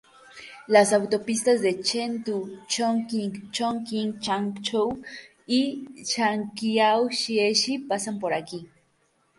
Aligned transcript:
Las 0.75 0.93
autopistas 0.93 1.61
de 1.61 1.73
Chengdu-Chongqing, 1.87 3.33
Chongqing-Changshou 3.55 4.99
y 5.45 5.85
Shangqiao-Jieshi 6.03 7.87
pasan 7.87 8.17
por 8.17 8.33
aquí. 8.33 8.67